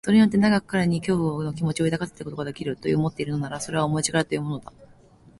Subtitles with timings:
[0.03, 4.73] それによって長く彼に恐怖の気持を抱かせておくことができる、と思っているのなら、それは思いちがいというものだ。